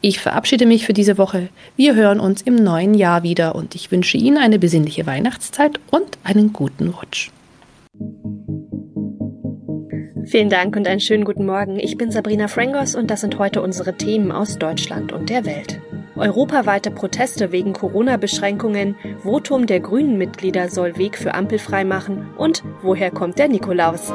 Ich 0.00 0.20
verabschiede 0.20 0.66
mich 0.66 0.86
für 0.86 0.92
diese 0.92 1.18
Woche. 1.18 1.48
Wir 1.76 1.94
hören 1.94 2.20
uns 2.20 2.42
im 2.42 2.56
neuen 2.56 2.94
Jahr 2.94 3.22
wieder 3.22 3.54
und 3.54 3.74
ich 3.74 3.90
wünsche 3.90 4.16
Ihnen 4.16 4.38
eine 4.38 4.58
besinnliche 4.58 5.06
Weihnachtszeit 5.06 5.80
und 5.90 6.18
einen 6.24 6.52
guten 6.52 6.88
Rutsch. 6.88 7.30
Vielen 10.24 10.50
Dank 10.50 10.76
und 10.76 10.86
einen 10.86 11.00
schönen 11.00 11.24
guten 11.24 11.46
Morgen. 11.46 11.78
Ich 11.78 11.98
bin 11.98 12.10
Sabrina 12.10 12.48
Frangos 12.48 12.94
und 12.94 13.10
das 13.10 13.20
sind 13.20 13.38
heute 13.38 13.60
unsere 13.60 13.96
Themen 13.96 14.32
aus 14.32 14.58
Deutschland 14.58 15.12
und 15.12 15.28
der 15.28 15.44
Welt. 15.44 15.80
Europaweite 16.16 16.90
Proteste 16.90 17.52
wegen 17.52 17.72
Corona-Beschränkungen, 17.72 18.96
Votum 19.22 19.66
der 19.66 19.80
Grünen-Mitglieder 19.80 20.68
soll 20.68 20.96
Weg 20.96 21.16
für 21.16 21.34
Ampel 21.34 21.58
freimachen 21.58 22.30
und 22.36 22.62
woher 22.82 23.10
kommt 23.10 23.38
der 23.38 23.48
Nikolaus? 23.48 24.12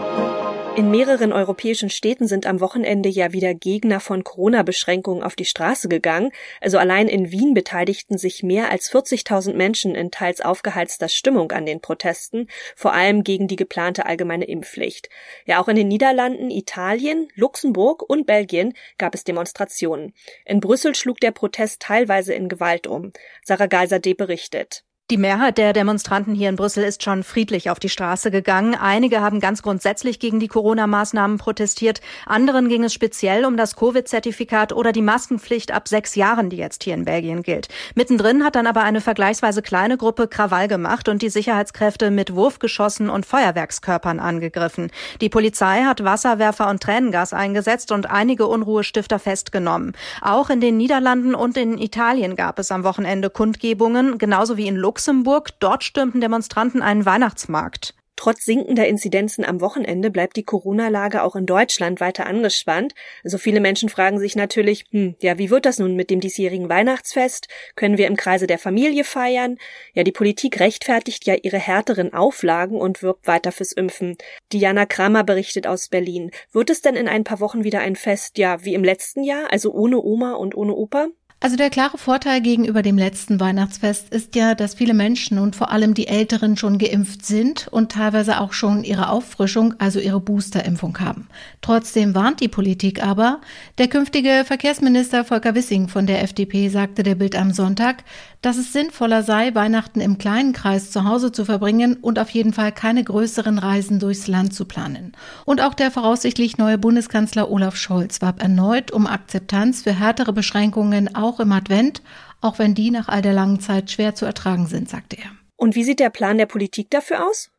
In 0.77 0.91
mehreren 0.91 1.33
europäischen 1.33 1.89
Städten 1.89 2.27
sind 2.27 2.45
am 2.45 2.59
Wochenende 2.59 3.09
ja 3.09 3.33
wieder 3.33 3.55
Gegner 3.55 3.99
von 3.99 4.23
Corona-Beschränkungen 4.23 5.23
auf 5.23 5.35
die 5.35 5.43
Straße 5.43 5.89
gegangen. 5.89 6.31
Also 6.61 6.77
allein 6.77 7.07
in 7.07 7.31
Wien 7.31 7.55
beteiligten 7.55 8.19
sich 8.19 8.43
mehr 8.43 8.69
als 8.69 8.91
40.000 8.93 9.55
Menschen 9.55 9.95
in 9.95 10.11
teils 10.11 10.39
aufgeheizter 10.39 11.09
Stimmung 11.09 11.51
an 11.51 11.65
den 11.65 11.81
Protesten, 11.81 12.47
vor 12.75 12.93
allem 12.93 13.23
gegen 13.23 13.47
die 13.47 13.55
geplante 13.55 14.05
allgemeine 14.05 14.45
Impfpflicht. 14.45 15.09
Ja, 15.45 15.59
auch 15.59 15.67
in 15.67 15.77
den 15.77 15.87
Niederlanden, 15.87 16.51
Italien, 16.51 17.27
Luxemburg 17.33 18.07
und 18.07 18.27
Belgien 18.27 18.75
gab 18.99 19.15
es 19.15 19.23
Demonstrationen. 19.23 20.13
In 20.45 20.59
Brüssel 20.59 20.93
schlug 20.93 21.19
der 21.21 21.31
Protest 21.31 21.81
teilweise 21.81 22.35
in 22.35 22.49
Gewalt 22.49 22.85
um. 22.85 23.13
Sarah 23.43 23.65
Geiser 23.65 23.97
D. 23.97 24.13
berichtet. 24.13 24.83
Die 25.09 25.15
Mehrheit 25.15 25.57
der 25.57 25.71
Demonstranten 25.71 26.35
hier 26.35 26.49
in 26.49 26.57
Brüssel 26.57 26.83
ist 26.83 27.01
schon 27.01 27.23
friedlich 27.23 27.69
auf 27.69 27.79
die 27.79 27.87
Straße 27.87 28.29
gegangen. 28.29 28.75
Einige 28.75 29.21
haben 29.21 29.39
ganz 29.39 29.61
grundsätzlich 29.61 30.19
gegen 30.19 30.41
die 30.41 30.49
Corona-Maßnahmen 30.49 31.37
protestiert. 31.37 32.01
Anderen 32.25 32.67
ging 32.67 32.83
es 32.83 32.93
speziell 32.93 33.45
um 33.45 33.55
das 33.55 33.77
Covid-Zertifikat 33.77 34.73
oder 34.73 34.91
die 34.91 35.01
Maskenpflicht 35.01 35.71
ab 35.71 35.87
sechs 35.87 36.15
Jahren, 36.15 36.49
die 36.49 36.57
jetzt 36.57 36.83
hier 36.83 36.93
in 36.93 37.05
Belgien 37.05 37.41
gilt. 37.41 37.69
Mittendrin 37.95 38.43
hat 38.43 38.57
dann 38.57 38.67
aber 38.67 38.83
eine 38.83 38.99
vergleichsweise 38.99 39.61
kleine 39.61 39.95
Gruppe 39.95 40.27
Krawall 40.27 40.67
gemacht 40.67 41.07
und 41.07 41.21
die 41.21 41.29
Sicherheitskräfte 41.29 42.11
mit 42.11 42.35
Wurfgeschossen 42.35 43.09
und 43.09 43.25
Feuerwerkskörpern 43.25 44.19
angegriffen. 44.19 44.91
Die 45.21 45.29
Polizei 45.29 45.83
hat 45.83 46.03
Wasserwerfer 46.03 46.69
und 46.69 46.83
Tränengas 46.83 47.31
eingesetzt 47.31 47.93
und 47.93 48.09
einige 48.09 48.45
Unruhestifter 48.45 49.19
festgenommen. 49.19 49.93
Auch 50.21 50.49
in 50.49 50.59
den 50.59 50.75
Niederlanden 50.75 51.33
und 51.33 51.55
in 51.55 51.77
Italien 51.77 52.35
gab 52.35 52.59
es 52.59 52.71
am 52.71 52.83
Wochenende 52.83 53.29
Kundgebungen, 53.29 54.17
genauso 54.17 54.57
wie 54.57 54.67
in 54.67 54.75
Luxemburg 54.75 54.96
Luxemburg. 54.97 55.51
Dort 55.59 55.83
stürmten 55.83 56.21
Demonstranten 56.21 56.81
einen 56.81 57.05
Weihnachtsmarkt. 57.05 57.93
Trotz 58.15 58.45
sinkender 58.45 58.87
Inzidenzen 58.87 59.45
am 59.45 59.61
Wochenende 59.61 60.09
bleibt 60.09 60.37
die 60.37 60.43
Corona-Lage 60.43 61.21
auch 61.21 61.35
in 61.35 61.45
Deutschland 61.45 61.99
weiter 61.99 62.25
angespannt. 62.25 62.95
Also 63.23 63.37
viele 63.37 63.59
Menschen 63.59 63.89
fragen 63.89 64.17
sich 64.17 64.35
natürlich, 64.35 64.85
hm, 64.89 65.15
ja, 65.21 65.37
wie 65.37 65.51
wird 65.51 65.67
das 65.67 65.77
nun 65.77 65.95
mit 65.95 66.09
dem 66.09 66.19
diesjährigen 66.19 66.67
Weihnachtsfest? 66.67 67.47
Können 67.75 67.99
wir 67.99 68.07
im 68.07 68.15
Kreise 68.15 68.47
der 68.47 68.57
Familie 68.57 69.03
feiern? 69.03 69.59
Ja, 69.93 70.01
die 70.01 70.11
Politik 70.11 70.59
rechtfertigt 70.59 71.27
ja 71.27 71.35
ihre 71.35 71.59
härteren 71.59 72.15
Auflagen 72.15 72.81
und 72.81 73.03
wirbt 73.03 73.27
weiter 73.27 73.51
fürs 73.51 73.73
Impfen. 73.73 74.17
Diana 74.51 74.87
Kramer 74.87 75.23
berichtet 75.23 75.67
aus 75.67 75.89
Berlin. 75.89 76.31
Wird 76.51 76.71
es 76.71 76.81
denn 76.81 76.95
in 76.95 77.07
ein 77.07 77.23
paar 77.23 77.39
Wochen 77.39 77.63
wieder 77.63 77.81
ein 77.81 77.95
Fest, 77.95 78.39
ja, 78.39 78.65
wie 78.65 78.73
im 78.73 78.83
letzten 78.83 79.23
Jahr, 79.23 79.51
also 79.51 79.71
ohne 79.73 80.01
Oma 80.01 80.33
und 80.33 80.57
ohne 80.57 80.73
Opa? 80.73 81.09
Also 81.39 81.55
der 81.55 81.69
klare 81.69 81.99
Vorteil 81.99 82.41
gegenüber 82.41 82.81
dem 82.81 82.97
letzten 82.97 83.39
Weihnachtsfest 83.39 84.09
ist 84.09 84.33
ja, 84.35 84.55
dass 84.55 84.73
viele 84.73 84.95
Menschen 84.95 85.37
und 85.37 85.55
vor 85.55 85.69
allem 85.69 85.93
die 85.93 86.07
Älteren 86.07 86.57
schon 86.57 86.79
geimpft 86.79 87.27
sind 87.27 87.67
und 87.67 87.91
teilweise 87.91 88.41
auch 88.41 88.53
schon 88.53 88.83
ihre 88.83 89.09
Auffrischung, 89.09 89.75
also 89.77 89.99
ihre 89.99 90.19
Boosterimpfung 90.19 90.99
haben. 90.99 91.27
Trotzdem 91.61 92.15
warnt 92.15 92.39
die 92.39 92.47
Politik 92.47 93.03
aber, 93.05 93.39
der 93.77 93.87
künftige 93.87 94.45
Verkehrsminister 94.47 95.23
Volker 95.25 95.53
Wissing 95.53 95.89
von 95.89 96.07
der 96.07 96.23
FDP 96.23 96.69
sagte 96.69 97.03
der 97.03 97.13
Bild 97.13 97.35
am 97.35 97.51
Sonntag, 97.51 98.03
dass 98.47 98.55
es 98.55 98.71
sinnvoller 98.71 99.23
sei, 99.23 99.53
Weihnachten 99.55 99.99
im 99.99 100.17
kleinen 100.17 100.53
Kreis 100.53 100.89
zu 100.89 101.03
Hause 101.03 101.33
zu 101.33 101.43
verbringen 101.43 101.97
und 101.97 102.17
auf 102.17 102.29
jeden 102.29 102.53
Fall 102.53 102.71
keine 102.71 103.03
größeren 103.03 103.59
Reisen 103.59 103.99
durchs 103.99 104.27
Land 104.27 104.53
zu 104.53 104.63
planen. 104.63 105.11
Und 105.43 105.59
auch 105.59 105.73
der 105.73 105.91
voraussichtlich 105.91 106.57
neue 106.57 106.77
Bundeskanzler 106.77 107.51
Olaf 107.51 107.75
Scholz 107.75 108.21
warb 108.21 108.41
erneut 108.41 108.89
um 108.91 109.05
Akzeptanz 109.05 109.81
für 109.81 109.91
härtere 109.91 110.31
Beschränkungen 110.31 111.13
auch 111.13 111.41
im 111.41 111.51
Advent, 111.51 112.01
auch 112.39 112.57
wenn 112.57 112.73
die 112.73 112.89
nach 112.89 113.09
all 113.09 113.21
der 113.21 113.33
langen 113.33 113.59
Zeit 113.59 113.91
schwer 113.91 114.15
zu 114.15 114.25
ertragen 114.25 114.67
sind, 114.67 114.87
sagte 114.87 115.17
er. 115.17 115.29
Und 115.57 115.75
wie 115.75 115.83
sieht 115.83 115.99
der 115.99 116.09
Plan 116.09 116.37
der 116.37 116.45
Politik 116.45 116.89
dafür 116.89 117.27
aus? 117.27 117.51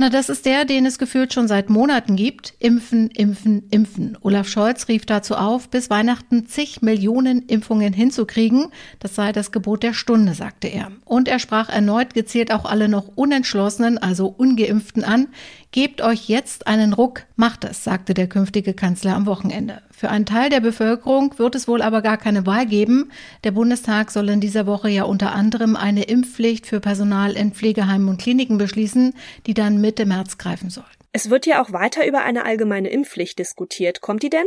Na, 0.00 0.08
das 0.08 0.30
ist 0.30 0.46
der, 0.46 0.64
den 0.64 0.86
es 0.86 0.98
gefühlt 0.98 1.34
schon 1.34 1.46
seit 1.46 1.68
Monaten 1.68 2.16
gibt. 2.16 2.54
Impfen, 2.58 3.10
impfen, 3.10 3.64
impfen. 3.70 4.16
Olaf 4.22 4.48
Scholz 4.48 4.88
rief 4.88 5.04
dazu 5.04 5.34
auf, 5.34 5.68
bis 5.68 5.90
Weihnachten 5.90 6.46
zig 6.46 6.80
Millionen 6.80 7.42
Impfungen 7.42 7.92
hinzukriegen. 7.92 8.68
Das 8.98 9.14
sei 9.14 9.32
das 9.32 9.52
Gebot 9.52 9.82
der 9.82 9.92
Stunde, 9.92 10.32
sagte 10.32 10.68
er. 10.68 10.90
Und 11.04 11.28
er 11.28 11.38
sprach 11.38 11.68
erneut 11.68 12.14
gezielt 12.14 12.50
auch 12.50 12.64
alle 12.64 12.88
noch 12.88 13.08
Unentschlossenen, 13.14 13.98
also 13.98 14.28
Ungeimpften 14.28 15.04
an. 15.04 15.28
Gebt 15.70 16.00
euch 16.00 16.30
jetzt 16.30 16.66
einen 16.66 16.94
Ruck, 16.94 17.26
macht 17.36 17.64
es, 17.64 17.84
sagte 17.84 18.14
der 18.14 18.26
künftige 18.26 18.72
Kanzler 18.72 19.14
am 19.14 19.26
Wochenende. 19.26 19.82
Für 20.00 20.08
einen 20.08 20.24
Teil 20.24 20.48
der 20.48 20.60
Bevölkerung 20.60 21.38
wird 21.38 21.54
es 21.54 21.68
wohl 21.68 21.82
aber 21.82 22.00
gar 22.00 22.16
keine 22.16 22.46
Wahl 22.46 22.64
geben. 22.64 23.12
Der 23.44 23.50
Bundestag 23.50 24.10
soll 24.10 24.30
in 24.30 24.40
dieser 24.40 24.66
Woche 24.66 24.88
ja 24.88 25.02
unter 25.02 25.32
anderem 25.32 25.76
eine 25.76 26.04
Impfpflicht 26.04 26.66
für 26.66 26.80
Personal 26.80 27.32
in 27.32 27.52
Pflegeheimen 27.52 28.08
und 28.08 28.18
Kliniken 28.18 28.56
beschließen, 28.56 29.12
die 29.44 29.52
dann 29.52 29.78
Mitte 29.78 30.06
März 30.06 30.38
greifen 30.38 30.70
soll. 30.70 30.86
Es 31.12 31.28
wird 31.28 31.44
ja 31.44 31.62
auch 31.62 31.74
weiter 31.74 32.06
über 32.06 32.22
eine 32.22 32.46
allgemeine 32.46 32.88
Impfpflicht 32.88 33.38
diskutiert. 33.38 34.00
Kommt 34.00 34.22
die 34.22 34.30
denn? 34.30 34.46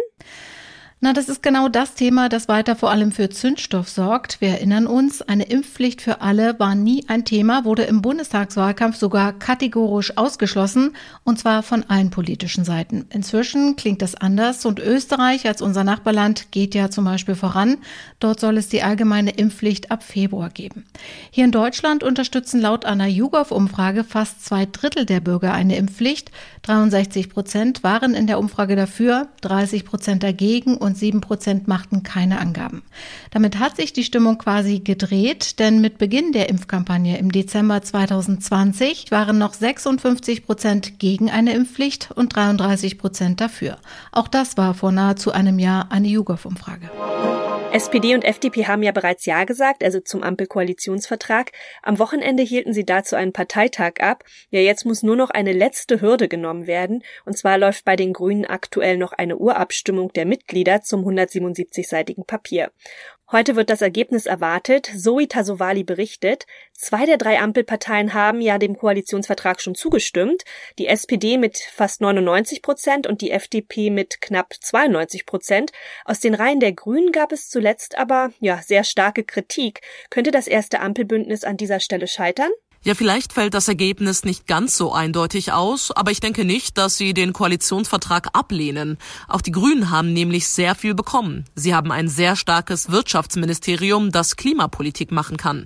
Na, 1.04 1.12
das 1.12 1.28
ist 1.28 1.44
genau 1.44 1.68
das 1.68 1.96
Thema, 1.96 2.30
das 2.30 2.48
weiter 2.48 2.78
vor 2.78 2.90
allem 2.90 3.12
für 3.12 3.30
Zündstoff 3.30 3.90
sorgt. 3.90 4.40
Wir 4.40 4.52
erinnern 4.52 4.88
uns, 4.88 5.22
eine 5.22 5.44
Impfpflicht 5.44 6.02
für 6.02 6.22
alle 6.22 6.58
war 6.62 6.76
nie 6.76 7.04
ein 7.10 7.26
Thema, 7.26 7.66
wurde 7.66 7.84
im 7.84 8.02
Bundestagswahlkampf 8.02 8.96
sogar 8.96 9.34
kategorisch 9.34 10.16
ausgeschlossen, 10.16 10.96
und 11.26 11.38
zwar 11.38 11.62
von 11.62 11.84
allen 11.90 12.10
politischen 12.10 12.64
Seiten. 12.64 13.06
Inzwischen 13.10 13.76
klingt 13.76 14.02
das 14.02 14.16
anders 14.16 14.66
und 14.66 14.80
Österreich 14.80 15.46
als 15.46 15.62
unser 15.62 15.84
Nachbarland 15.84 16.54
geht 16.54 16.74
ja 16.74 16.90
zum 16.90 17.04
Beispiel 17.04 17.36
voran. 17.36 17.80
Dort 18.22 18.40
soll 18.40 18.56
es 18.56 18.70
die 18.70 18.82
allgemeine 18.82 19.32
Impfpflicht 19.32 19.92
ab 19.92 20.04
Februar 20.04 20.50
geben. 20.52 20.86
Hier 21.32 21.44
in 21.44 21.52
Deutschland 21.52 22.04
unterstützen 22.04 22.62
laut 22.62 22.86
einer 22.86 23.08
YouGov-Umfrage 23.08 24.06
fast 24.06 24.46
zwei 24.46 24.66
Drittel 24.66 25.06
der 25.06 25.20
Bürger 25.20 25.52
eine 25.52 25.76
Impfpflicht. 25.76 26.32
63 26.62 27.30
Prozent 27.30 27.84
waren 27.84 28.14
in 28.14 28.26
der 28.26 28.40
Umfrage 28.40 28.78
dafür, 28.78 29.28
30 29.42 29.84
Prozent 29.84 30.24
dagegen 30.24 30.78
und 30.78 30.93
und 30.94 30.98
7 30.98 31.22
Prozent 31.22 31.68
machten 31.68 32.04
keine 32.04 32.40
Angaben. 32.40 32.84
Damit 33.32 33.58
hat 33.58 33.78
sich 33.78 33.94
die 33.94 34.04
Stimmung 34.04 34.38
quasi 34.38 34.80
gedreht, 34.80 35.58
denn 35.58 35.82
mit 35.82 35.98
Beginn 35.98 36.34
der 36.34 36.50
Impfkampagne 36.50 37.18
im 37.18 37.32
Dezember 37.32 37.82
2020 37.82 39.10
waren 39.10 39.40
noch 39.40 39.54
56 39.54 40.46
Prozent 40.46 41.00
gegen 41.00 41.32
eine 41.32 41.54
Impfpflicht 41.54 42.12
und 42.14 42.36
33 42.36 43.00
Prozent 43.00 43.42
dafür. 43.42 43.78
Auch 44.12 44.28
das 44.28 44.56
war 44.56 44.76
vor 44.76 44.92
nahezu 44.92 45.32
einem 45.32 45.58
Jahr 45.58 45.92
eine 45.92 46.08
YouGov-Umfrage. 46.10 46.92
SPD 47.74 48.14
und 48.14 48.24
FDP 48.24 48.68
haben 48.68 48.84
ja 48.84 48.92
bereits 48.92 49.26
Ja 49.26 49.46
gesagt, 49.46 49.84
also 49.84 50.00
zum 50.00 50.22
Ampelkoalitionsvertrag. 50.22 51.52
Am 51.82 51.98
Wochenende 51.98 52.44
hielten 52.44 52.72
sie 52.72 52.86
dazu 52.86 53.16
einen 53.16 53.34
Parteitag 53.34 53.94
ab. 54.00 54.24
Ja, 54.52 54.60
jetzt 54.60 54.86
muss 54.86 55.02
nur 55.02 55.16
noch 55.16 55.32
eine 55.32 55.54
letzte 55.54 56.00
Hürde 56.00 56.28
genommen 56.28 56.68
werden. 56.68 57.04
Und 57.26 57.36
zwar 57.36 57.58
läuft 57.58 57.84
bei 57.84 57.96
den 57.96 58.14
Grünen 58.14 58.46
aktuell 58.46 58.98
noch 58.98 59.12
eine 59.14 59.38
Urabstimmung 59.38 60.14
der 60.14 60.26
Mitglieder 60.26 60.82
zum 60.84 61.04
177-seitigen 61.04 62.26
Papier. 62.26 62.72
Heute 63.32 63.56
wird 63.56 63.70
das 63.70 63.82
Ergebnis 63.82 64.26
erwartet. 64.26 64.92
Zoe 64.96 65.28
Tasovali 65.28 65.84
berichtet, 65.84 66.46
zwei 66.74 67.06
der 67.06 67.18
drei 67.18 67.40
Ampelparteien 67.40 68.14
haben 68.14 68.42
ja 68.42 68.58
dem 68.58 68.78
Koalitionsvertrag 68.78 69.62
schon 69.62 69.76
zugestimmt. 69.76 70.44
Die 70.78 70.88
SPD 70.88 71.38
mit 71.38 71.58
fast 71.58 72.02
99 72.02 72.62
Prozent 72.62 73.08
und 73.08 73.22
die 73.22 73.32
FDP 73.32 73.90
mit 73.90 74.22
knapp 74.22 74.54
92 74.60 75.26
Prozent. 75.26 75.72
Aus 76.06 76.20
den 76.20 76.36
Reihen 76.36 76.60
der 76.60 76.74
Grünen 76.74 77.12
gab 77.12 77.32
es 77.32 77.50
zuletzt 77.50 77.98
aber, 77.98 78.32
ja, 78.40 78.62
sehr 78.62 78.84
starke 78.84 79.24
Kritik. 79.24 79.82
Könnte 80.10 80.32
das 80.32 80.48
erste 80.48 80.82
Ampelbündnis 80.82 81.44
an 81.44 81.58
dieser 81.58 81.80
Stelle 81.80 82.08
scheitern? 82.08 82.52
Ja, 82.86 82.96
vielleicht 82.96 83.32
fällt 83.32 83.54
das 83.54 83.70
Ergebnis 83.70 84.26
nicht 84.26 84.46
ganz 84.46 84.76
so 84.76 84.92
eindeutig 84.92 85.54
aus, 85.54 85.92
aber 85.92 86.12
ich 86.12 86.20
denke 86.20 86.44
nicht, 86.44 86.78
dass 86.78 86.98
sie 86.98 87.14
den 87.14 87.32
Koalitionsvertrag 87.32 88.32
ablehnen. 88.34 88.98
Auch 89.30 89.40
die 89.40 89.52
Grünen 89.52 89.90
haben 89.90 90.12
nämlich 90.12 90.50
sehr 90.50 90.76
viel 90.76 90.94
bekommen. 90.94 91.46
Sie 91.56 91.74
haben 91.74 91.94
ein 91.94 92.10
sehr 92.10 92.36
starkes 92.36 92.92
Wirtschaftsministerium, 92.92 94.12
das 94.12 94.36
Klimapolitik 94.36 95.14
machen 95.14 95.38
kann. 95.38 95.64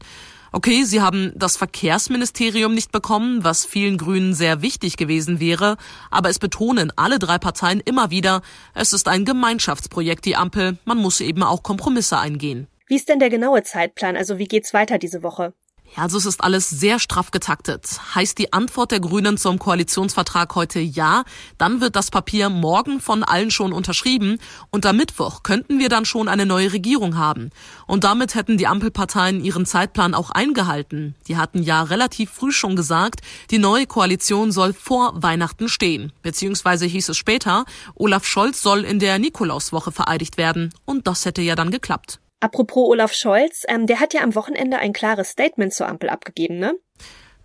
Okay, 0.51 0.83
sie 0.83 1.01
haben 1.01 1.31
das 1.35 1.57
Verkehrsministerium 1.57 2.75
nicht 2.75 2.91
bekommen, 2.91 3.43
was 3.43 3.65
vielen 3.65 3.97
Grünen 3.97 4.35
sehr 4.35 4.61
wichtig 4.61 4.95
gewesen 4.95 5.39
wäre, 5.39 5.77
aber 6.11 6.29
es 6.29 6.37
betonen 6.37 6.93
alle 6.95 7.17
drei 7.17 7.39
Parteien 7.39 7.79
immer 7.79 8.11
wieder, 8.11 8.43
es 8.75 8.93
ist 8.93 9.07
ein 9.07 9.25
Gemeinschaftsprojekt, 9.25 10.23
die 10.25 10.35
Ampel, 10.35 10.77
man 10.85 10.99
muss 10.99 11.19
eben 11.19 11.41
auch 11.41 11.63
Kompromisse 11.63 12.19
eingehen. 12.19 12.67
Wie 12.85 12.95
ist 12.95 13.09
denn 13.09 13.19
der 13.19 13.31
genaue 13.31 13.63
Zeitplan? 13.63 14.15
Also 14.15 14.37
wie 14.37 14.47
geht's 14.47 14.73
weiter 14.73 14.99
diese 14.99 15.23
Woche? 15.23 15.53
Ja, 15.95 16.03
also 16.03 16.17
es 16.17 16.25
ist 16.25 16.43
alles 16.43 16.69
sehr 16.69 16.99
straff 16.99 17.31
getaktet. 17.31 17.99
Heißt 18.13 18.37
die 18.37 18.53
Antwort 18.53 18.91
der 18.91 18.99
Grünen 18.99 19.37
zum 19.37 19.57
Koalitionsvertrag 19.57 20.53
heute 20.55 20.79
ja, 20.79 21.23
dann 21.57 21.81
wird 21.81 21.95
das 21.95 22.11
Papier 22.11 22.49
morgen 22.49 22.99
von 22.99 23.23
allen 23.23 23.51
schon 23.51 23.73
unterschrieben 23.73 24.39
und 24.69 24.85
am 24.85 24.97
Mittwoch 24.97 25.43
könnten 25.43 25.79
wir 25.79 25.89
dann 25.89 26.05
schon 26.05 26.27
eine 26.27 26.45
neue 26.45 26.73
Regierung 26.73 27.17
haben. 27.17 27.51
Und 27.85 28.03
damit 28.03 28.35
hätten 28.35 28.57
die 28.57 28.67
Ampelparteien 28.67 29.43
ihren 29.43 29.65
Zeitplan 29.65 30.13
auch 30.13 30.29
eingehalten. 30.31 31.15
Die 31.27 31.37
hatten 31.37 31.63
ja 31.63 31.83
relativ 31.83 32.31
früh 32.31 32.51
schon 32.51 32.75
gesagt, 32.75 33.21
die 33.49 33.59
neue 33.59 33.87
Koalition 33.87 34.51
soll 34.51 34.73
vor 34.73 35.21
Weihnachten 35.21 35.69
stehen. 35.69 36.11
Beziehungsweise 36.21 36.85
hieß 36.85 37.09
es 37.09 37.17
später, 37.17 37.65
Olaf 37.95 38.25
Scholz 38.25 38.61
soll 38.61 38.83
in 38.83 38.99
der 38.99 39.19
Nikolauswoche 39.19 39.91
vereidigt 39.91 40.37
werden. 40.37 40.73
Und 40.85 41.07
das 41.07 41.25
hätte 41.25 41.41
ja 41.41 41.55
dann 41.55 41.71
geklappt. 41.71 42.19
Apropos 42.39 42.89
Olaf 42.89 43.13
Scholz, 43.13 43.63
ähm, 43.67 43.87
der 43.87 43.99
hat 43.99 44.13
ja 44.13 44.21
am 44.21 44.35
Wochenende 44.35 44.77
ein 44.77 44.93
klares 44.93 45.29
Statement 45.29 45.73
zur 45.73 45.87
Ampel 45.87 46.09
abgegeben, 46.09 46.59
ne? 46.59 46.75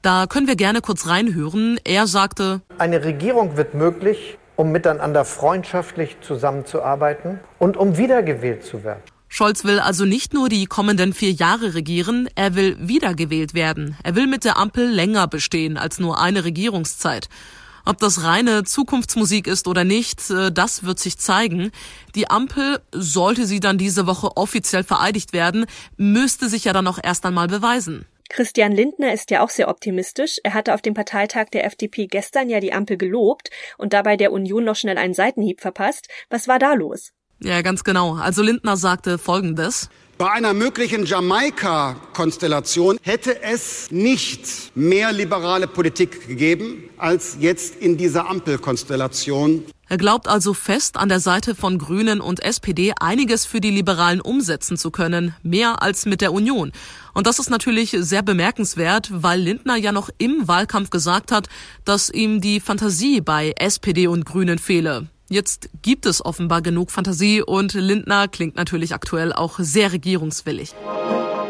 Da 0.02 0.26
können 0.26 0.46
wir 0.46 0.56
gerne 0.56 0.82
kurz 0.82 1.06
reinhören. 1.06 1.80
Er 1.84 2.06
sagte, 2.06 2.60
eine 2.76 3.02
Regierung 3.04 3.56
wird 3.56 3.72
möglich, 3.72 4.36
um 4.56 4.70
miteinander 4.70 5.24
freundschaftlich 5.24 6.18
zusammenzuarbeiten 6.20 7.40
und 7.58 7.76
um 7.76 7.96
wiedergewählt 7.96 8.64
zu 8.64 8.84
werden. 8.84 9.02
Scholz 9.28 9.64
will 9.64 9.78
also 9.78 10.04
nicht 10.04 10.34
nur 10.34 10.50
die 10.50 10.66
kommenden 10.66 11.14
vier 11.14 11.30
Jahre 11.30 11.72
regieren, 11.72 12.28
er 12.34 12.54
will 12.54 12.76
wiedergewählt 12.78 13.54
werden. 13.54 13.96
Er 14.02 14.14
will 14.14 14.26
mit 14.26 14.44
der 14.44 14.58
Ampel 14.58 14.86
länger 14.86 15.26
bestehen 15.26 15.78
als 15.78 16.00
nur 16.00 16.20
eine 16.20 16.44
Regierungszeit. 16.44 17.30
Ob 17.84 17.98
das 17.98 18.22
reine 18.22 18.64
Zukunftsmusik 18.64 19.46
ist 19.46 19.66
oder 19.66 19.84
nicht, 19.84 20.30
äh, 20.30 20.52
das 20.52 20.84
wird 20.84 20.98
sich 20.98 21.18
zeigen. 21.18 21.70
Die 22.14 22.30
Ampel, 22.30 22.80
sollte 22.92 23.46
sie 23.46 23.60
dann 23.60 23.78
diese 23.78 24.06
Woche 24.06 24.36
offiziell 24.36 24.84
vereidigt 24.84 25.32
werden, 25.32 25.66
müsste 25.96 26.48
sich 26.48 26.64
ja 26.64 26.72
dann 26.72 26.86
auch 26.86 26.98
erst 27.02 27.26
einmal 27.26 27.48
beweisen. 27.48 28.06
Christian 28.28 28.72
Lindner 28.72 29.12
ist 29.12 29.30
ja 29.30 29.42
auch 29.42 29.50
sehr 29.50 29.68
optimistisch. 29.68 30.38
Er 30.42 30.54
hatte 30.54 30.72
auf 30.72 30.80
dem 30.80 30.94
Parteitag 30.94 31.50
der 31.52 31.66
FDP 31.66 32.06
gestern 32.06 32.48
ja 32.48 32.60
die 32.60 32.72
Ampel 32.72 32.96
gelobt 32.96 33.50
und 33.76 33.92
dabei 33.92 34.16
der 34.16 34.32
Union 34.32 34.64
noch 34.64 34.76
schnell 34.76 34.96
einen 34.96 35.12
Seitenhieb 35.12 35.60
verpasst. 35.60 36.08
Was 36.30 36.48
war 36.48 36.58
da 36.58 36.72
los? 36.72 37.12
Ja, 37.42 37.60
ganz 37.60 37.84
genau. 37.84 38.14
Also 38.14 38.42
Lindner 38.42 38.76
sagte 38.76 39.18
Folgendes. 39.18 39.90
Bei 40.18 40.30
einer 40.30 40.54
möglichen 40.54 41.04
Jamaika-Konstellation 41.04 42.98
hätte 43.02 43.42
es 43.42 43.90
nicht 43.90 44.76
mehr 44.76 45.12
liberale 45.12 45.66
Politik 45.66 46.28
gegeben 46.28 46.84
als 46.96 47.38
jetzt 47.40 47.76
in 47.76 47.96
dieser 47.96 48.28
Ampelkonstellation. 48.28 49.64
Er 49.88 49.98
glaubt 49.98 50.28
also 50.28 50.54
fest, 50.54 50.96
an 50.96 51.08
der 51.10 51.20
Seite 51.20 51.54
von 51.54 51.76
Grünen 51.76 52.20
und 52.20 52.40
SPD 52.40 52.92
einiges 52.98 53.44
für 53.44 53.60
die 53.60 53.70
Liberalen 53.70 54.20
umsetzen 54.20 54.78
zu 54.78 54.90
können, 54.90 55.34
mehr 55.42 55.82
als 55.82 56.06
mit 56.06 56.20
der 56.20 56.32
Union. 56.32 56.72
Und 57.12 57.26
das 57.26 57.38
ist 57.38 57.50
natürlich 57.50 57.94
sehr 57.98 58.22
bemerkenswert, 58.22 59.10
weil 59.12 59.40
Lindner 59.40 59.76
ja 59.76 59.92
noch 59.92 60.08
im 60.16 60.48
Wahlkampf 60.48 60.88
gesagt 60.88 61.30
hat, 61.30 61.48
dass 61.84 62.08
ihm 62.08 62.40
die 62.40 62.60
Fantasie 62.60 63.20
bei 63.20 63.52
SPD 63.58 64.06
und 64.06 64.24
Grünen 64.24 64.58
fehle. 64.58 65.08
Jetzt 65.32 65.70
gibt 65.80 66.04
es 66.04 66.22
offenbar 66.22 66.60
genug 66.60 66.90
Fantasie 66.90 67.40
und 67.40 67.72
Lindner 67.72 68.28
klingt 68.28 68.54
natürlich 68.54 68.92
aktuell 68.92 69.32
auch 69.32 69.58
sehr 69.58 69.90
regierungswillig. 69.90 70.74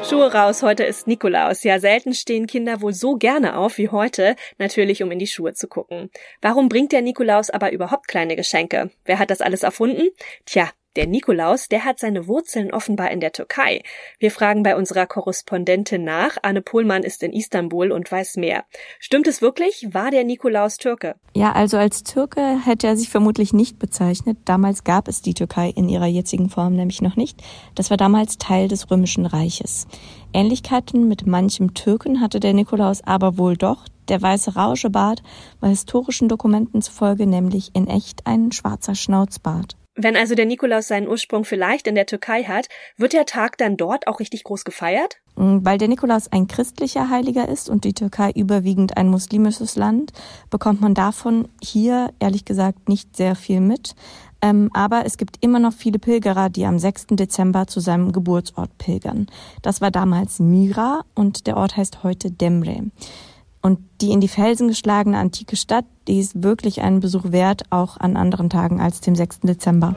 Schuhe 0.09 0.33
raus, 0.33 0.63
heute 0.63 0.85
ist 0.85 1.09
Nikolaus. 1.09 1.65
Ja, 1.65 1.81
selten 1.81 2.15
stehen 2.15 2.47
Kinder 2.47 2.81
wohl 2.81 2.95
so 2.95 3.17
gerne 3.17 3.57
auf 3.57 3.79
wie 3.79 3.89
heute, 3.89 4.37
natürlich 4.59 5.03
um 5.03 5.11
in 5.11 5.19
die 5.19 5.27
Schuhe 5.27 5.55
zu 5.55 5.67
gucken. 5.67 6.11
Warum 6.41 6.69
bringt 6.69 6.93
der 6.93 7.03
Nikolaus 7.03 7.51
aber 7.51 7.73
überhaupt 7.73 8.07
kleine 8.07 8.37
Geschenke? 8.37 8.93
Wer 9.05 9.19
hat 9.19 9.31
das 9.31 9.41
alles 9.41 9.65
erfunden? 9.65 10.11
Tja, 10.47 10.71
der 10.97 11.07
Nikolaus, 11.07 11.69
der 11.69 11.85
hat 11.85 11.99
seine 11.99 12.27
Wurzeln 12.27 12.73
offenbar 12.73 13.11
in 13.11 13.21
der 13.21 13.33
Türkei. 13.33 13.83
Wir 14.19 14.31
fragen 14.31 14.63
bei 14.63 14.77
unserer 14.77 15.07
Korrespondentin 15.07 16.05
nach. 16.05 16.37
Anne 16.43 16.63
Pohlmann 16.63 17.03
ist 17.03 17.23
in 17.23 17.33
Istanbul 17.33 17.93
und 17.93 18.11
weiß 18.11 18.37
mehr. 18.37 18.65
Stimmt 18.99 19.27
es 19.27 19.41
wirklich? 19.41 19.89
War 19.93 20.11
der 20.11 20.25
Nikolaus 20.25 20.77
Türke? 20.77 21.15
Ja, 21.35 21.53
also 21.53 21.79
als 21.79 22.03
Türke 22.03 22.59
hätte 22.65 22.87
er 22.87 22.97
sich 22.97 23.09
vermutlich 23.09 23.53
nicht 23.53 23.79
bezeichnet. 23.79 24.39
Damals 24.45 24.85
gab 24.85 25.09
es 25.09 25.23
die 25.23 25.35
Türkei 25.35 25.71
in 25.71 25.89
ihrer 25.89 26.07
jetzigen 26.07 26.51
Form 26.51 26.75
nämlich 26.75 27.01
noch 27.01 27.17
nicht. 27.17 27.43
Das 27.75 27.91
war 27.91 27.97
damals 27.97 28.39
Teil 28.39 28.69
des 28.69 28.91
Römischen 28.91 29.27
Reiches. 29.27 29.87
Ähnlichkeiten 30.35 31.09
mit 31.09 31.27
manchem 31.27 31.75
Türken 31.75 32.21
hatte 32.21 32.41
der 32.41 32.55
Nikolaus 32.55 33.03
aber 33.03 33.39
wohl 33.39 33.57
doch. 33.57 33.87
Der 34.09 34.21
weiße 34.21 34.57
Rauschebart 34.57 35.23
war 35.61 35.71
historischen 35.71 36.29
Dokumenten 36.29 36.83
zufolge 36.83 37.27
nämlich 37.27 37.71
in 37.75 37.87
echt 37.87 38.27
ein 38.27 38.53
schwarzer 38.53 38.95
Schnauzbart. 38.95 39.77
Wenn 39.95 40.17
also 40.17 40.35
der 40.35 40.47
Nikolaus 40.47 40.89
seinen 40.89 41.07
Ursprung 41.07 41.45
vielleicht 41.45 41.87
in 41.87 41.95
der 41.95 42.07
Türkei 42.07 42.45
hat, 42.45 42.69
wird 42.97 43.13
der 43.13 43.27
Tag 43.27 43.59
dann 43.59 43.77
dort 43.77 44.07
auch 44.07 44.21
richtig 44.21 44.45
groß 44.45 44.65
gefeiert? 44.65 45.19
Mm, 45.37 45.59
weil 45.63 45.77
der 45.77 45.89
Nikolaus 45.89 46.33
ein 46.33 46.47
christlicher 46.47 47.11
Heiliger 47.11 47.47
ist 47.47 47.69
und 47.69 47.85
die 47.85 47.93
Türkei 47.93 48.31
überwiegend 48.31 48.97
ein 48.97 49.09
muslimisches 49.09 49.77
Land, 49.77 50.13
bekommt 50.49 50.81
man 50.81 50.95
davon 50.95 51.49
hier 51.63 52.11
ehrlich 52.21 52.47
gesagt 52.47 52.89
nicht 52.89 53.17
sehr 53.17 53.35
viel 53.37 53.61
mit. 53.61 53.95
Ähm, 54.41 54.71
aber 54.73 55.05
es 55.05 55.19
gibt 55.19 55.37
immer 55.41 55.59
noch 55.59 55.75
viele 55.75 55.99
Pilgerer, 55.99 56.49
die 56.49 56.65
am 56.65 56.79
6. 56.79 57.09
Dezember 57.11 57.67
zu 57.67 57.81
seinem 57.81 58.13
Geburtsort 58.13 58.77
pilgern. 58.79 59.27
Das 59.61 59.81
war 59.81 59.91
damals 59.91 60.41
Mira 60.41 61.05
und 61.15 61.47
der 61.47 61.57
Ort 61.59 61.77
heißt 61.77 62.03
heute 62.03 62.31
Demre. 62.31 62.91
Und 63.63 63.79
die 64.01 64.11
in 64.11 64.21
die 64.21 64.29
Felsen 64.29 64.69
geschlagene 64.69 65.17
antike 65.19 65.57
Stadt, 65.57 65.85
die 66.09 66.19
ist 66.19 66.43
wirklich 66.43 66.83
einen 66.83 67.01
Besuch 67.01 67.31
wert, 67.31 67.63
auch 67.71 67.97
an 67.97 68.17
anderen 68.17 68.51
Tagen 68.51 68.81
als 68.81 69.01
dem 69.01 69.15
6. 69.15 69.41
Dezember. 69.41 69.95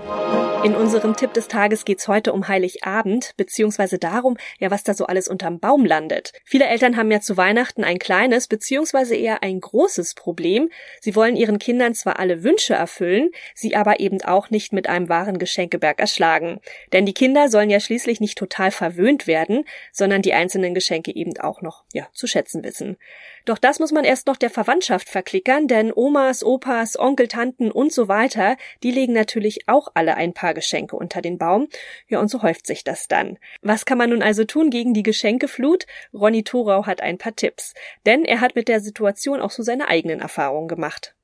In 0.66 0.76
unserem 0.76 1.16
Tipp 1.16 1.32
des 1.32 1.48
Tages 1.48 1.86
geht's 1.86 2.08
heute 2.08 2.34
um 2.34 2.48
Heiligabend, 2.48 3.36
beziehungsweise 3.38 4.00
darum, 4.00 4.36
ja, 4.58 4.72
was 4.72 4.84
da 4.84 4.96
so 4.96 5.06
alles 5.06 5.28
unterm 5.28 5.60
Baum 5.60 5.86
landet. 5.86 6.32
Viele 6.44 6.66
Eltern 6.66 6.98
haben 6.98 7.12
ja 7.12 7.22
zu 7.22 7.38
Weihnachten 7.38 7.84
ein 7.84 8.00
kleines, 8.00 8.48
beziehungsweise 8.48 9.16
eher 9.16 9.44
ein 9.44 9.62
großes 9.62 10.16
Problem. 10.16 10.72
Sie 11.02 11.16
wollen 11.16 11.36
ihren 11.36 11.60
Kindern 11.60 11.94
zwar 11.94 12.18
alle 12.18 12.42
Wünsche 12.42 12.74
erfüllen, 12.74 13.30
sie 13.54 13.76
aber 13.76 14.00
eben 14.00 14.24
auch 14.24 14.50
nicht 14.50 14.74
mit 14.74 14.90
einem 14.90 15.08
wahren 15.08 15.38
Geschenkeberg 15.38 16.00
erschlagen. 16.00 16.60
Denn 16.94 17.06
die 17.06 17.14
Kinder 17.14 17.48
sollen 17.50 17.70
ja 17.70 17.80
schließlich 17.80 18.20
nicht 18.20 18.36
total 18.36 18.72
verwöhnt 18.72 19.28
werden, 19.28 19.66
sondern 19.92 20.24
die 20.24 20.34
einzelnen 20.34 20.74
Geschenke 20.74 21.16
eben 21.16 21.38
auch 21.38 21.62
noch, 21.62 21.84
ja, 21.94 22.08
zu 22.12 22.26
schätzen 22.26 22.64
wissen. 22.64 22.98
Doch 23.46 23.60
das 23.60 23.78
muss 23.78 23.92
man 23.92 24.04
erst 24.04 24.26
noch 24.26 24.38
der 24.38 24.50
Verwandtschaft 24.50 25.10
verklickern, 25.10 25.68
denn 25.68 25.94
Omas, 25.94 26.44
Opas, 26.44 26.98
Onkel, 26.98 27.28
Tanten 27.28 27.70
und 27.70 27.94
so 27.94 28.08
weiter, 28.08 28.58
die 28.82 28.90
legen 28.90 29.14
natürlich 29.14 29.70
auch 29.70 29.90
alle 29.94 30.16
ein 30.16 30.34
paar 30.34 30.55
Geschenke 30.56 30.96
unter 30.96 31.22
den 31.22 31.38
Baum. 31.38 31.68
Ja, 32.08 32.20
und 32.20 32.30
so 32.30 32.42
häuft 32.42 32.66
sich 32.66 32.84
das 32.84 33.08
dann. 33.08 33.38
Was 33.62 33.86
kann 33.86 34.00
man 34.00 34.10
nun 34.10 34.24
also 34.24 34.44
tun 34.44 34.72
gegen 34.72 34.96
die 34.96 35.04
Geschenkeflut? 35.04 35.86
Ronny 36.12 36.44
Thorau 36.44 36.88
hat 36.88 37.02
ein 37.02 37.20
paar 37.20 37.36
Tipps. 37.36 37.76
Denn 38.08 38.26
er 38.26 38.42
hat 38.42 38.56
mit 38.56 38.68
der 38.68 38.80
Situation 38.80 39.40
auch 39.40 39.52
so 39.52 39.62
seine 39.62 39.88
eigenen 39.88 40.22
Erfahrungen 40.22 40.68
gemacht. 40.68 41.16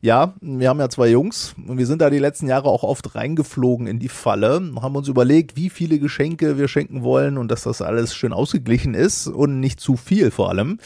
Ja, 0.00 0.34
wir 0.40 0.68
haben 0.68 0.78
ja 0.78 0.88
zwei 0.88 1.08
Jungs 1.08 1.56
und 1.66 1.78
wir 1.78 1.86
sind 1.86 2.00
da 2.00 2.08
die 2.08 2.20
letzten 2.20 2.46
Jahre 2.46 2.68
auch 2.68 2.84
oft 2.84 3.16
reingeflogen 3.16 3.88
in 3.88 3.98
die 3.98 4.08
Falle, 4.08 4.70
haben 4.80 4.96
uns 4.96 5.08
überlegt, 5.08 5.56
wie 5.56 5.68
viele 5.68 5.98
Geschenke 5.98 6.58
wir 6.58 6.68
schenken 6.68 7.02
wollen 7.02 7.38
und 7.38 7.50
dass 7.50 7.64
das 7.64 7.82
alles 7.82 8.14
schön 8.14 8.32
ausgeglichen 8.32 8.94
ist 8.94 9.26
und 9.26 9.58
nicht 9.58 9.80
zu 9.80 9.96
viel 9.96 10.30
vor 10.30 10.48
allem. 10.48 10.78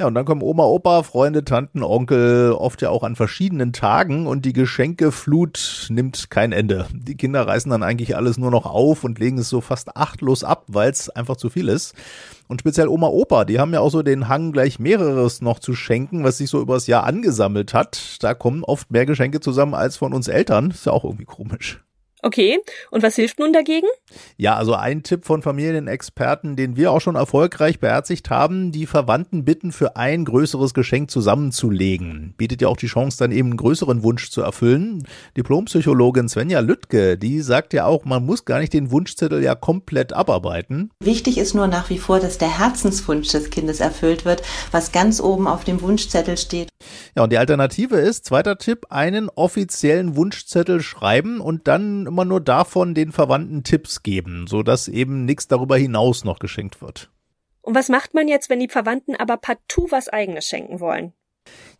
Ja, 0.00 0.06
und 0.06 0.14
dann 0.14 0.24
kommen 0.24 0.42
Oma, 0.42 0.62
Opa, 0.62 1.02
Freunde, 1.02 1.44
Tanten, 1.44 1.82
Onkel, 1.82 2.52
oft 2.52 2.82
ja 2.82 2.90
auch 2.90 3.02
an 3.02 3.16
verschiedenen 3.16 3.72
Tagen 3.72 4.28
und 4.28 4.44
die 4.44 4.52
Geschenkeflut 4.52 5.88
nimmt 5.90 6.30
kein 6.30 6.52
Ende. 6.52 6.86
Die 6.92 7.16
Kinder 7.16 7.48
reißen 7.48 7.68
dann 7.68 7.82
eigentlich 7.82 8.14
alles 8.14 8.38
nur 8.38 8.52
noch 8.52 8.64
auf 8.64 9.02
und 9.02 9.18
legen 9.18 9.38
es 9.38 9.48
so 9.48 9.60
fast 9.60 9.96
achtlos 9.96 10.44
ab, 10.44 10.66
weil 10.68 10.88
es 10.92 11.10
einfach 11.10 11.34
zu 11.34 11.50
viel 11.50 11.68
ist. 11.68 11.96
Und 12.46 12.60
speziell 12.60 12.86
Oma, 12.86 13.08
Opa, 13.08 13.44
die 13.44 13.58
haben 13.58 13.72
ja 13.72 13.80
auch 13.80 13.90
so 13.90 14.02
den 14.02 14.28
Hang, 14.28 14.52
gleich 14.52 14.78
mehreres 14.78 15.42
noch 15.42 15.58
zu 15.58 15.74
schenken, 15.74 16.22
was 16.22 16.38
sich 16.38 16.48
so 16.48 16.60
übers 16.60 16.86
Jahr 16.86 17.02
angesammelt 17.02 17.74
hat. 17.74 18.22
Da 18.22 18.34
kommen 18.34 18.62
oft 18.62 18.92
mehr 18.92 19.04
Geschenke 19.04 19.40
zusammen 19.40 19.74
als 19.74 19.96
von 19.96 20.14
uns 20.14 20.28
Eltern. 20.28 20.70
Ist 20.70 20.86
ja 20.86 20.92
auch 20.92 21.02
irgendwie 21.02 21.24
komisch. 21.24 21.80
Okay, 22.22 22.58
und 22.90 23.04
was 23.04 23.14
hilft 23.14 23.38
nun 23.38 23.52
dagegen? 23.52 23.86
Ja, 24.36 24.56
also 24.56 24.74
ein 24.74 25.04
Tipp 25.04 25.24
von 25.24 25.40
Familienexperten, 25.40 26.56
den 26.56 26.76
wir 26.76 26.90
auch 26.90 27.00
schon 27.00 27.14
erfolgreich 27.14 27.78
beherzigt 27.78 28.28
haben, 28.28 28.72
die 28.72 28.86
Verwandten 28.86 29.44
bitten, 29.44 29.70
für 29.70 29.96
ein 29.96 30.24
größeres 30.24 30.74
Geschenk 30.74 31.12
zusammenzulegen. 31.12 32.34
Bietet 32.36 32.60
ja 32.60 32.68
auch 32.68 32.76
die 32.76 32.88
Chance, 32.88 33.18
dann 33.18 33.30
eben 33.30 33.50
einen 33.50 33.56
größeren 33.56 34.02
Wunsch 34.02 34.30
zu 34.30 34.42
erfüllen. 34.42 35.06
Diplompsychologin 35.36 36.28
Svenja 36.28 36.58
Lüttke, 36.58 37.16
die 37.16 37.40
sagt 37.40 37.72
ja 37.72 37.86
auch, 37.86 38.04
man 38.04 38.26
muss 38.26 38.44
gar 38.44 38.58
nicht 38.58 38.72
den 38.72 38.90
Wunschzettel 38.90 39.42
ja 39.42 39.54
komplett 39.54 40.12
abarbeiten. 40.12 40.90
Wichtig 41.00 41.38
ist 41.38 41.54
nur 41.54 41.68
nach 41.68 41.88
wie 41.88 41.98
vor, 41.98 42.18
dass 42.18 42.38
der 42.38 42.58
Herzenswunsch 42.58 43.28
des 43.28 43.50
Kindes 43.50 43.78
erfüllt 43.78 44.24
wird, 44.24 44.42
was 44.72 44.90
ganz 44.90 45.20
oben 45.20 45.46
auf 45.46 45.62
dem 45.62 45.80
Wunschzettel 45.82 46.36
steht. 46.36 46.68
Ja, 47.16 47.22
und 47.24 47.32
die 47.32 47.38
Alternative 47.38 47.96
ist, 47.96 48.24
zweiter 48.24 48.58
Tipp, 48.58 48.86
einen 48.90 49.28
offiziellen 49.28 50.16
Wunschzettel 50.16 50.80
schreiben 50.80 51.40
und 51.40 51.68
dann 51.68 52.07
immer 52.08 52.24
nur 52.24 52.40
davon 52.40 52.94
den 52.94 53.12
Verwandten 53.12 53.62
Tipps 53.62 54.02
geben, 54.02 54.46
sodass 54.48 54.88
eben 54.88 55.24
nichts 55.24 55.46
darüber 55.46 55.76
hinaus 55.76 56.24
noch 56.24 56.40
geschenkt 56.40 56.82
wird. 56.82 57.10
Und 57.60 57.74
was 57.74 57.88
macht 57.88 58.14
man 58.14 58.26
jetzt, 58.26 58.50
wenn 58.50 58.60
die 58.60 58.68
Verwandten 58.68 59.14
aber 59.14 59.36
partout 59.36 59.88
was 59.90 60.08
eigenes 60.08 60.46
schenken 60.46 60.80
wollen? 60.80 61.12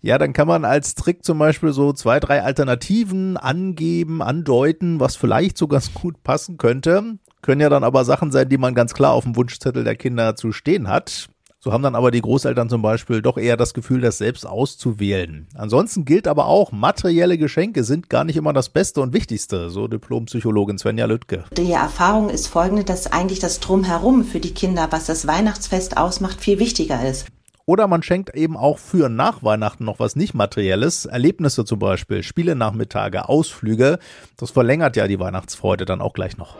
Ja, 0.01 0.19
dann 0.19 0.33
kann 0.33 0.47
man 0.47 0.65
als 0.65 0.95
Trick 0.95 1.25
zum 1.25 1.39
Beispiel 1.39 1.73
so 1.73 1.93
zwei, 1.93 2.21
drei 2.21 2.43
Alternativen 2.43 3.37
angeben, 3.37 4.23
andeuten, 4.23 5.01
was 5.01 5.17
vielleicht 5.17 5.59
so 5.59 5.67
ganz 5.67 5.93
gut 5.93 6.23
passen 6.23 6.57
könnte. 6.57 7.19
Können 7.43 7.61
ja 7.61 7.69
dann 7.69 7.85
aber 7.85 8.05
Sachen 8.05 8.31
sein, 8.31 8.49
die 8.49 8.59
man 8.59 8.75
ganz 8.75 8.95
klar 8.95 9.13
auf 9.13 9.25
dem 9.25 9.37
Wunschzettel 9.37 9.85
der 9.85 9.97
Kinder 9.97 10.37
zu 10.37 10.53
stehen 10.53 10.89
hat. 10.89 11.29
So 11.69 11.75
haben 11.75 11.83
dann 11.83 11.97
aber 11.97 12.11
die 12.11 12.23
Großeltern 12.23 12.71
zum 12.71 12.81
Beispiel 12.81 13.21
doch 13.21 13.37
eher 13.37 13.59
das 13.59 13.75
Gefühl, 13.75 14.01
das 14.01 14.17
selbst 14.17 14.47
auszuwählen. 14.47 15.49
Ansonsten 15.55 16.07
gilt 16.07 16.27
aber 16.27 16.47
auch, 16.47 16.73
materielle 16.73 17.37
Geschenke 17.37 17.85
sind 17.85 18.09
gar 18.09 18.25
nicht 18.25 18.39
immer 18.39 18.55
das 18.55 18.71
Beste 18.71 19.03
und 19.03 19.13
Wichtigste, 19.13 19.69
so 19.69 19.87
Diplompsychologin 19.87 20.79
Svenja 20.79 21.05
Lüttke. 21.05 21.45
Die 21.55 21.71
Erfahrung 21.71 22.31
ist 22.31 22.47
folgende, 22.47 22.85
dass 22.85 23.13
eigentlich 23.13 23.39
das 23.39 23.61
Drumherum 23.61 24.25
für 24.25 24.41
die 24.41 24.55
Kinder, 24.55 24.89
was 24.93 25.05
das 25.05 25.27
Weihnachtsfest 25.27 25.99
ausmacht, 25.99 26.41
viel 26.41 26.59
wichtiger 26.59 27.07
ist. 27.07 27.27
Oder 27.67 27.87
man 27.87 28.03
schenkt 28.03 28.35
eben 28.35 28.57
auch 28.57 28.79
für 28.79 29.11
nach 29.11 29.43
Weihnachten 29.43 29.85
noch 29.85 29.99
was 29.99 30.17
nicht 30.17 30.33
Materielles. 30.33 31.05
Erlebnisse 31.05 31.67
zum 31.67 31.81
Beispiel, 31.81 32.23
Spiele 32.23 32.55
Nachmittage, 32.57 33.29
Ausflüge. 33.29 33.99
Das 34.39 34.53
verlängert 34.53 34.97
ja 34.97 35.07
die 35.07 35.21
Weihnachtsfreude 35.21 35.85
dann 35.85 36.01
auch 36.01 36.15
gleich 36.15 36.39
noch. 36.39 36.57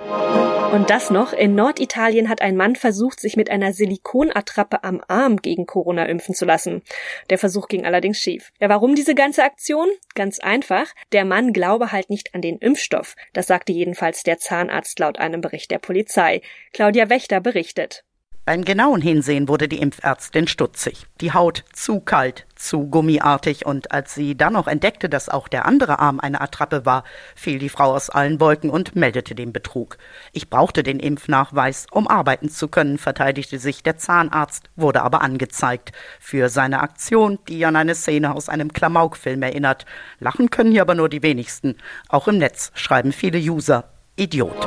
Und 0.73 0.91
das 0.91 1.11
noch, 1.11 1.33
in 1.33 1.55
Norditalien 1.55 2.29
hat 2.29 2.43
ein 2.43 2.55
Mann 2.55 2.77
versucht, 2.77 3.21
sich 3.21 3.37
mit 3.37 3.49
einer 3.49 3.73
Silikonattrappe 3.73 4.85
am 4.85 5.03
Arm 5.09 5.39
gegen 5.39 5.65
Corona 5.65 6.05
impfen 6.05 6.35
zu 6.35 6.45
lassen. 6.45 6.83
Der 7.31 7.39
Versuch 7.39 7.69
ging 7.69 7.87
allerdings 7.87 8.19
schief. 8.19 8.53
Ja, 8.61 8.69
warum 8.69 8.95
diese 8.95 9.15
ganze 9.15 9.45
Aktion? 9.45 9.89
Ganz 10.15 10.41
einfach. 10.41 10.87
Der 11.13 11.25
Mann 11.25 11.55
glaube 11.55 11.91
halt 11.91 12.11
nicht 12.11 12.35
an 12.35 12.43
den 12.43 12.59
Impfstoff. 12.59 13.17
Das 13.33 13.47
sagte 13.47 13.73
jedenfalls 13.73 14.25
der 14.25 14.39
Zahnarzt 14.39 14.99
laut 14.99 15.19
einem 15.19 15.41
Bericht 15.41 15.71
der 15.71 15.79
Polizei. 15.79 16.43
Claudia 16.75 17.09
Wächter 17.09 17.41
berichtet. 17.41 18.05
Beim 18.49 18.65
genauen 18.65 19.03
Hinsehen 19.03 19.47
wurde 19.47 19.69
die 19.69 19.79
Impfärztin 19.79 20.49
stutzig. 20.49 21.05
Die 21.21 21.35
Haut 21.35 21.65
zu 21.75 22.01
kalt, 22.01 22.47
zu 22.55 22.87
gummiartig 22.87 23.67
und 23.67 23.93
als 23.93 24.15
sie 24.15 24.39
dann 24.39 24.55
noch 24.55 24.69
entdeckte, 24.69 25.11
dass 25.11 25.29
auch 25.29 25.49
der 25.49 25.67
andere 25.67 25.99
Arm 25.99 26.19
eine 26.19 26.41
Attrappe 26.41 26.87
war, 26.87 27.05
fiel 27.37 27.59
die 27.59 27.69
Frau 27.69 27.95
aus 27.95 28.09
allen 28.09 28.41
Wolken 28.41 28.71
und 28.71 28.97
meldete 28.97 29.35
den 29.35 29.53
Betrug. 29.53 29.99
Ich 30.33 30.49
brauchte 30.49 30.83
den 30.83 30.99
Impfnachweis, 30.99 31.89
um 31.91 32.09
arbeiten 32.09 32.49
zu 32.49 32.69
können, 32.69 32.97
verteidigte 32.97 33.59
sich 33.59 33.83
der 33.83 33.99
Zahnarzt, 33.99 34.71
wurde 34.77 35.03
aber 35.03 35.21
angezeigt 35.21 35.93
für 36.19 36.49
seine 36.49 36.81
Aktion, 36.81 37.39
die 37.49 37.67
an 37.67 37.77
eine 37.77 37.95
Szene 37.95 38.35
aus 38.35 38.49
einem 38.49 38.73
Klamaukfilm 38.73 39.43
erinnert. 39.43 39.85
Lachen 40.21 40.49
können 40.49 40.73
hier 40.73 40.81
aber 40.81 40.95
nur 40.95 41.11
die 41.11 41.23
wenigsten. 41.23 41.77
Auch 42.09 42.29
im 42.29 42.39
Netz 42.39 42.73
schreiben 42.73 43.13
viele 43.13 43.41
User 43.41 43.91
Idiot. 44.17 44.67